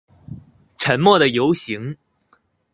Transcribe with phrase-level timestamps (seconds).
[0.79, 1.95] 沉默的遊行